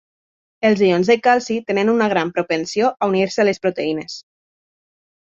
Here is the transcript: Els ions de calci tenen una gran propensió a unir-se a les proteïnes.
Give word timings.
Els 0.69 0.79
ions 0.87 1.11
de 1.11 1.17
calci 1.27 1.59
tenen 1.69 1.93
una 1.95 2.09
gran 2.15 2.33
propensió 2.39 2.93
a 2.97 3.13
unir-se 3.15 3.47
a 3.47 3.49
les 3.49 3.65
proteïnes. 3.67 4.21